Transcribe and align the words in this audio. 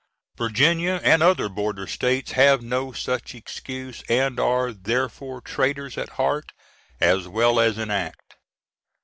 Virginia, 0.35 0.99
and 1.03 1.21
other 1.21 1.47
border 1.47 1.85
states, 1.85 2.31
have 2.31 2.63
no 2.63 2.91
such 2.91 3.35
excuse 3.35 4.01
and 4.09 4.39
are 4.39 4.73
therefore 4.73 5.39
traitors 5.41 5.95
at 5.95 6.09
heart 6.17 6.53
as 6.99 7.27
well 7.27 7.59
as 7.59 7.77
in 7.77 7.91
act. 7.91 8.33